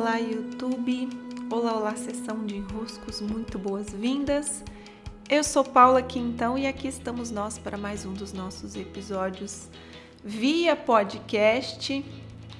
[0.00, 1.10] Olá, YouTube!
[1.50, 4.64] Olá, olá, sessão de enroscos, muito boas-vindas!
[5.28, 9.68] Eu sou Paula Quintão e aqui estamos nós para mais um dos nossos episódios
[10.24, 12.02] via podcast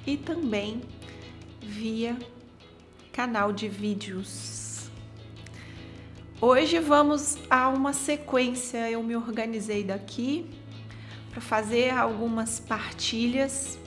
[0.05, 0.83] e também
[1.59, 2.15] via
[3.11, 4.91] canal de vídeos.
[6.39, 10.47] Hoje vamos a uma sequência, eu me organizei daqui
[11.31, 13.79] para fazer algumas partilhas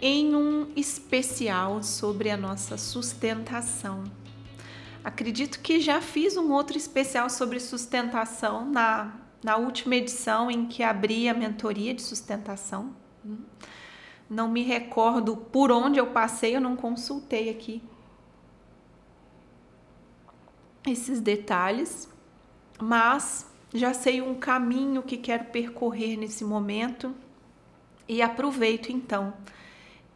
[0.00, 4.04] em um especial sobre a nossa sustentação.
[5.02, 10.82] Acredito que já fiz um outro especial sobre sustentação na, na última edição em que
[10.82, 12.94] abri a mentoria de sustentação.
[14.28, 17.82] Não me recordo por onde eu passei, eu não consultei aqui
[20.86, 22.08] esses detalhes,
[22.80, 27.14] mas já sei um caminho que quero percorrer nesse momento
[28.08, 29.34] e aproveito então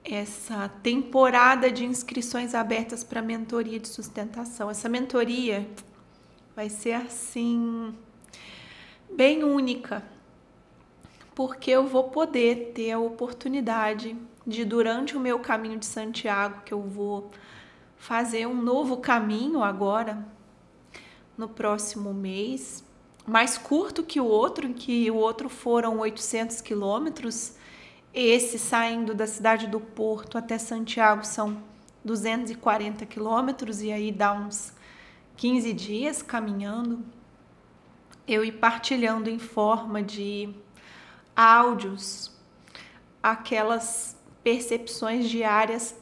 [0.05, 4.71] essa temporada de inscrições abertas para mentoria de sustentação.
[4.71, 5.69] Essa mentoria
[6.55, 7.95] vai ser assim
[9.11, 10.03] bem única,
[11.35, 16.75] porque eu vou poder ter a oportunidade de durante o meu caminho de Santiago, que
[16.75, 17.31] eu vou
[17.97, 20.27] fazer um novo caminho agora
[21.39, 22.85] no próximo mês,
[23.27, 27.55] mais curto que o outro, em que o outro foram 800 quilômetros
[28.15, 31.63] esse saindo da cidade do Porto até Santiago são
[32.05, 34.73] 240 quilômetros e aí dá uns
[35.37, 37.03] 15 dias caminhando.
[38.27, 40.55] Eu ir partilhando em forma de
[41.35, 42.31] áudios
[43.23, 45.95] aquelas percepções diárias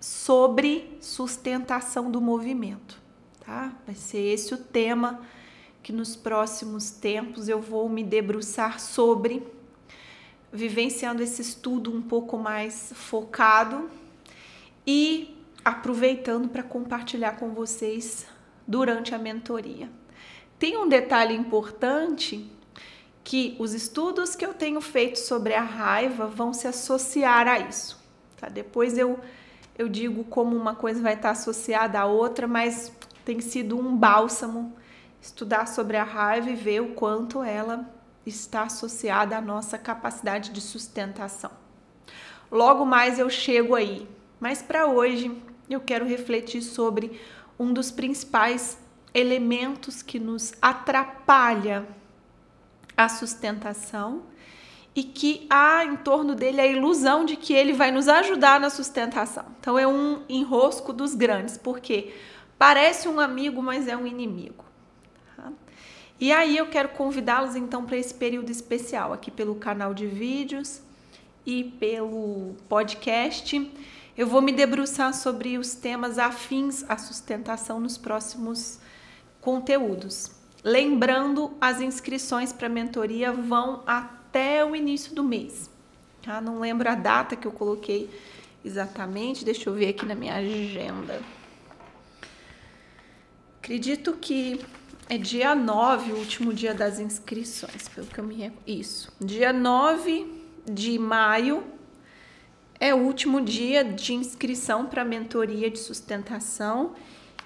[0.00, 3.00] sobre sustentação do movimento,
[3.44, 3.72] tá?
[3.86, 5.20] Vai ser esse o tema
[5.82, 9.46] que nos próximos tempos eu vou me debruçar sobre
[10.54, 13.90] vivenciando esse estudo um pouco mais focado
[14.86, 18.24] e aproveitando para compartilhar com vocês
[18.64, 19.90] durante a mentoria.
[20.56, 22.48] Tem um detalhe importante
[23.24, 28.00] que os estudos que eu tenho feito sobre a raiva vão se associar a isso.
[28.36, 28.48] Tá?
[28.48, 29.18] Depois eu,
[29.76, 32.92] eu digo como uma coisa vai estar associada à outra, mas
[33.24, 34.72] tem sido um bálsamo
[35.20, 37.92] estudar sobre a raiva e ver o quanto ela
[38.26, 41.50] está associada à nossa capacidade de sustentação.
[42.50, 44.08] Logo mais eu chego aí,
[44.40, 45.36] mas para hoje
[45.68, 47.20] eu quero refletir sobre
[47.58, 48.78] um dos principais
[49.12, 51.86] elementos que nos atrapalha
[52.96, 54.22] a sustentação
[54.94, 58.70] e que há em torno dele a ilusão de que ele vai nos ajudar na
[58.70, 59.44] sustentação.
[59.58, 62.14] Então é um enrosco dos grandes, porque
[62.56, 64.64] parece um amigo, mas é um inimigo.
[66.20, 70.80] E aí eu quero convidá-los então para esse período especial aqui pelo canal de vídeos
[71.44, 73.70] e pelo podcast.
[74.16, 78.78] Eu vou me debruçar sobre os temas afins à sustentação nos próximos
[79.40, 80.30] conteúdos.
[80.62, 85.68] Lembrando, as inscrições para a mentoria vão até o início do mês.
[86.22, 86.40] Tá?
[86.40, 88.08] Não lembro a data que eu coloquei
[88.64, 91.20] exatamente, deixa eu ver aqui na minha agenda.
[93.58, 94.64] Acredito que
[95.08, 98.62] é dia 9, o último dia das inscrições, pelo que eu me recordo.
[98.66, 99.12] Isso.
[99.20, 101.62] Dia 9 de maio
[102.80, 106.94] é o último dia de inscrição para a mentoria de sustentação.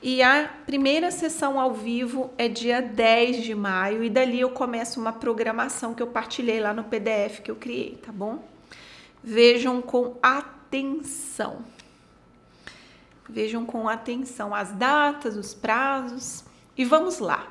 [0.00, 5.00] E a primeira sessão ao vivo é dia 10 de maio, e dali eu começo
[5.00, 8.44] uma programação que eu partilhei lá no PDF que eu criei, tá bom?
[9.22, 11.64] Vejam com atenção.
[13.28, 16.44] Vejam com atenção as datas, os prazos,
[16.78, 17.47] e vamos lá.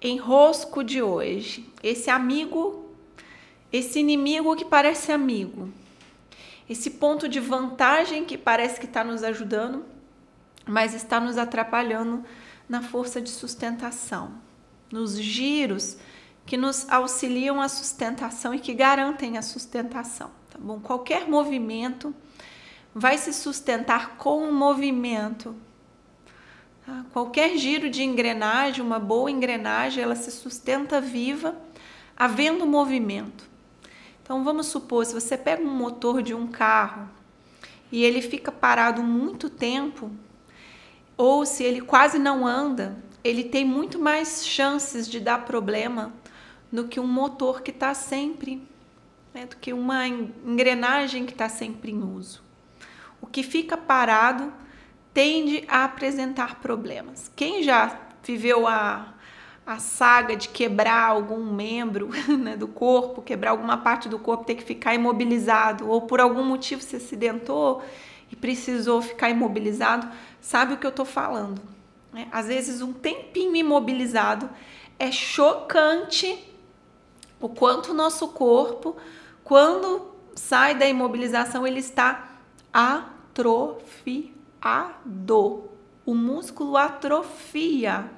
[0.00, 1.66] Enrosco de hoje.
[1.82, 2.86] Esse amigo,
[3.72, 5.70] esse inimigo que parece amigo.
[6.68, 9.84] Esse ponto de vantagem que parece que está nos ajudando,
[10.66, 12.22] mas está nos atrapalhando
[12.68, 14.34] na força de sustentação,
[14.90, 15.96] nos giros
[16.44, 20.80] que nos auxiliam a sustentação e que garantem a sustentação, tá bom?
[20.80, 22.14] Qualquer movimento
[22.94, 25.71] vai se sustentar com o movimento Tá?
[27.12, 31.54] Qualquer giro de engrenagem, uma boa engrenagem, ela se sustenta viva,
[32.16, 33.48] havendo movimento.
[34.22, 37.08] Então vamos supor, se você pega um motor de um carro
[37.90, 40.10] e ele fica parado muito tempo,
[41.16, 46.12] ou se ele quase não anda, ele tem muito mais chances de dar problema
[46.72, 48.66] do que um motor que está sempre,
[49.34, 52.42] né, do que uma engrenagem que está sempre em uso.
[53.20, 54.52] O que fica parado
[55.12, 57.30] tende a apresentar problemas.
[57.36, 59.14] Quem já viveu a,
[59.66, 64.54] a saga de quebrar algum membro né, do corpo, quebrar alguma parte do corpo, ter
[64.54, 67.82] que ficar imobilizado, ou por algum motivo se acidentou
[68.30, 70.08] e precisou ficar imobilizado,
[70.40, 71.60] sabe o que eu estou falando.
[72.12, 72.28] Né?
[72.32, 74.48] Às vezes, um tempinho imobilizado
[74.98, 76.48] é chocante
[77.40, 78.96] o quanto o nosso corpo,
[79.42, 82.36] quando sai da imobilização, ele está
[82.72, 84.41] atrofiado.
[86.04, 88.10] O músculo atrofia.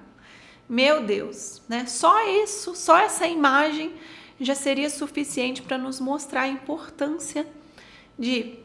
[0.68, 1.86] Meu Deus, né?
[1.86, 3.94] Só isso, só essa imagem
[4.40, 7.46] já seria suficiente para nos mostrar a importância
[8.18, 8.58] de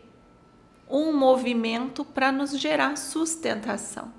[0.90, 4.12] um movimento para nos gerar sustentação.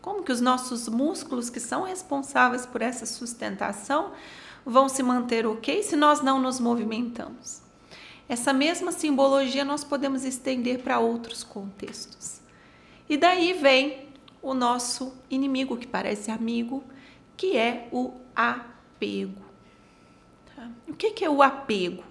[0.00, 4.12] Como que os nossos músculos que são responsáveis por essa sustentação
[4.64, 7.62] vão se manter ok se nós não nos movimentamos?
[8.28, 12.40] Essa mesma simbologia nós podemos estender para outros contextos.
[13.08, 14.08] E daí vem
[14.42, 16.84] o nosso inimigo que parece amigo,
[17.36, 19.42] que é o apego.
[20.54, 20.68] Tá?
[20.86, 22.04] O que, que é o apego?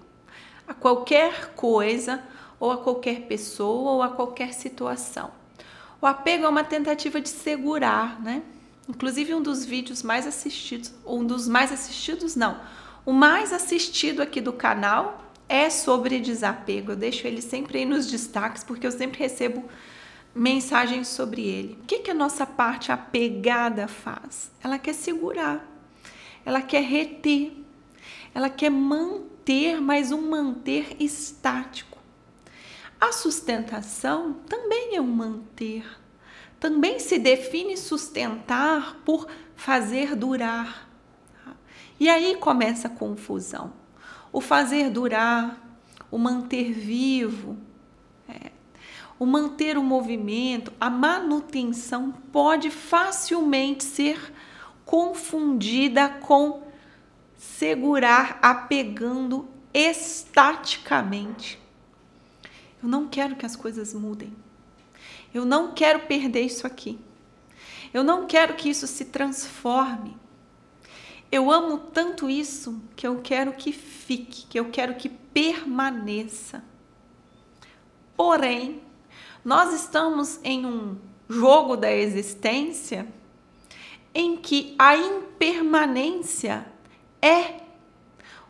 [0.66, 2.22] A qualquer coisa,
[2.58, 5.30] ou a qualquer pessoa, ou a qualquer situação.
[6.00, 8.42] O apego é uma tentativa de segurar, né?
[8.88, 12.58] Inclusive um dos vídeos mais assistidos, um dos mais assistidos não,
[13.04, 16.92] o mais assistido aqui do canal é sobre desapego.
[16.92, 19.64] Eu deixo ele sempre aí nos destaques porque eu sempre recebo
[20.38, 21.78] mensagens sobre ele.
[21.82, 24.50] O que, que a nossa parte apegada faz?
[24.62, 25.66] Ela quer segurar,
[26.44, 27.52] ela quer reter,
[28.32, 31.98] ela quer manter, mas um manter estático.
[33.00, 35.84] A sustentação também é um manter.
[36.58, 40.88] Também se define sustentar por fazer durar.
[42.00, 43.72] E aí começa a confusão.
[44.32, 45.60] O fazer durar,
[46.10, 47.56] o manter vivo,
[48.28, 48.52] é,
[49.18, 54.32] o manter o movimento, a manutenção pode facilmente ser
[54.84, 56.62] confundida com
[57.36, 61.58] segurar apegando estaticamente.
[62.82, 64.32] Eu não quero que as coisas mudem.
[65.34, 66.98] Eu não quero perder isso aqui.
[67.92, 70.16] Eu não quero que isso se transforme.
[71.30, 76.62] Eu amo tanto isso que eu quero que fique, que eu quero que permaneça.
[78.16, 78.80] Porém,
[79.48, 83.08] nós estamos em um jogo da existência
[84.14, 86.66] em que a impermanência
[87.22, 87.54] é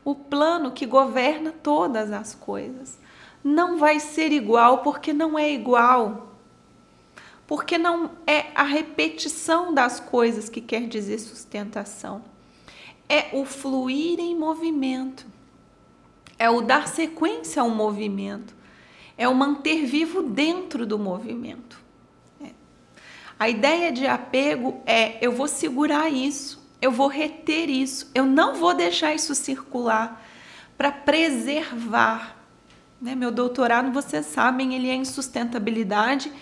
[0.04, 2.98] o plano que governa todas as coisas.
[3.44, 6.32] Não vai ser igual porque não é igual.
[7.46, 12.24] Porque não é a repetição das coisas que quer dizer sustentação.
[13.08, 15.24] É o fluir em movimento.
[16.36, 18.57] É o dar sequência ao movimento
[19.18, 21.78] é o manter vivo dentro do movimento.
[22.42, 22.50] É.
[23.38, 28.54] A ideia de apego é: eu vou segurar isso, eu vou reter isso, eu não
[28.54, 30.24] vou deixar isso circular
[30.78, 32.36] para preservar.
[33.02, 33.16] Né?
[33.16, 36.32] Meu doutorado, vocês sabem, ele é em sustentabilidade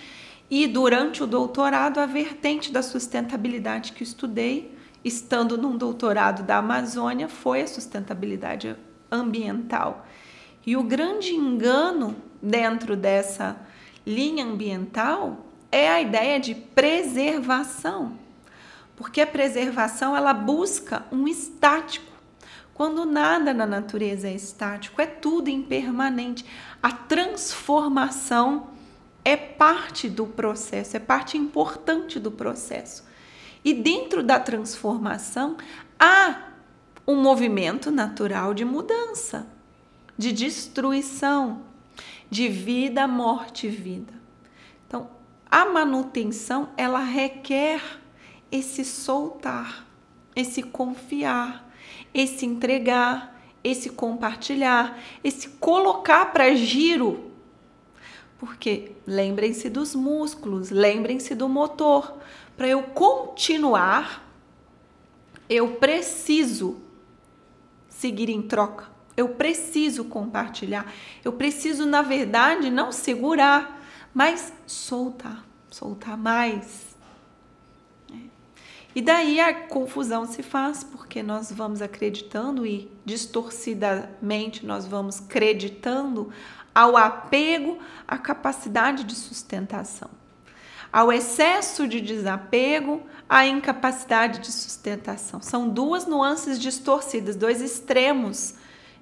[0.51, 7.29] e durante o doutorado, a vertente da sustentabilidade que estudei, estando num doutorado da Amazônia,
[7.29, 8.77] foi a sustentabilidade
[9.11, 10.07] ambiental.
[10.65, 13.57] E o grande engano dentro dessa
[14.07, 18.19] linha ambiental é a ideia de preservação.
[18.97, 22.13] Porque a preservação ela busca um estático,
[22.73, 26.45] quando nada na natureza é estático, é tudo impermanente.
[26.83, 28.69] A transformação
[29.25, 33.05] é parte do processo, é parte importante do processo.
[33.65, 35.57] E dentro da transformação
[35.99, 36.53] há
[37.07, 39.47] um movimento natural de mudança,
[40.17, 41.63] de destruição,
[42.31, 44.13] de vida, morte e vida.
[44.87, 45.11] Então,
[45.51, 47.81] a manutenção, ela requer
[48.51, 49.87] esse soltar,
[50.35, 51.71] esse confiar,
[52.13, 57.31] esse entregar, esse compartilhar, esse colocar para giro.
[58.39, 62.19] Porque lembrem-se dos músculos, lembrem-se do motor.
[62.57, 64.27] Para eu continuar,
[65.49, 66.77] eu preciso
[67.89, 68.96] seguir em troca.
[69.17, 70.93] Eu preciso compartilhar.
[71.25, 73.83] Eu preciso, na verdade, não segurar,
[74.13, 76.95] mas soltar, soltar mais.
[78.13, 78.17] É.
[78.95, 86.31] E daí a confusão se faz porque nós vamos acreditando e distorcidamente nós vamos acreditando
[86.75, 90.11] ao apego, à capacidade de sustentação,
[90.93, 95.41] ao excesso de desapego, à incapacidade de sustentação.
[95.41, 98.55] São duas nuances distorcidas, dois extremos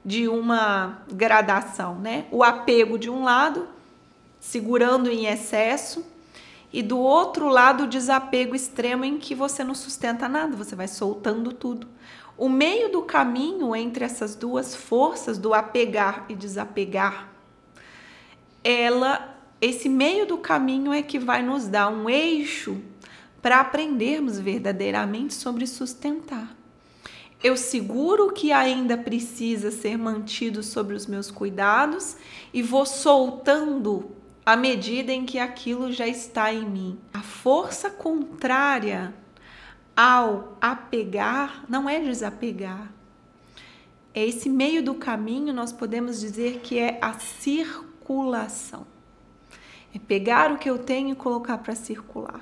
[0.04, 2.26] de uma gradação, né?
[2.30, 3.66] O apego de um lado,
[4.38, 6.04] segurando em excesso,
[6.72, 10.88] e do outro lado o desapego extremo em que você não sustenta nada, você vai
[10.88, 11.86] soltando tudo.
[12.36, 17.28] O meio do caminho entre essas duas forças do apegar e desapegar,
[18.62, 22.82] ela esse meio do caminho é que vai nos dar um eixo
[23.40, 26.54] para aprendermos verdadeiramente sobre sustentar.
[27.44, 32.16] Eu seguro o que ainda precisa ser mantido sobre os meus cuidados
[32.54, 34.12] e vou soltando
[34.46, 36.98] à medida em que aquilo já está em mim.
[37.12, 39.12] A força contrária
[39.94, 42.90] ao apegar não é desapegar.
[44.14, 48.86] É esse meio do caminho, nós podemos dizer que é a circulação.
[49.94, 52.40] É pegar o que eu tenho e colocar para circular.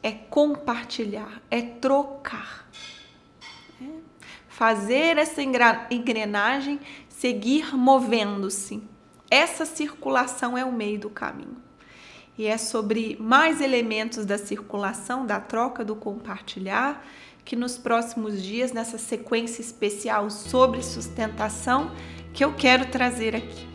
[0.00, 2.70] É compartilhar, é trocar.
[4.60, 5.40] Fazer essa
[5.90, 8.82] engrenagem seguir movendo-se.
[9.30, 11.56] Essa circulação é o meio do caminho.
[12.36, 17.02] E é sobre mais elementos da circulação, da troca, do compartilhar,
[17.42, 21.92] que nos próximos dias, nessa sequência especial sobre sustentação,
[22.34, 23.66] que eu quero trazer aqui.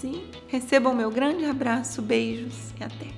[0.00, 0.24] Sim?
[0.46, 3.17] Recebam meu grande abraço, beijos e até!